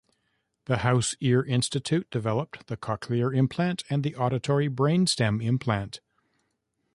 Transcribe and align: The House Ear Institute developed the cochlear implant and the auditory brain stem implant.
The 0.65 0.77
House 0.77 1.15
Ear 1.21 1.43
Institute 1.43 2.09
developed 2.09 2.65
the 2.65 2.75
cochlear 2.75 3.31
implant 3.37 3.83
and 3.87 4.03
the 4.03 4.15
auditory 4.15 4.67
brain 4.67 5.05
stem 5.05 5.39
implant. 5.41 5.99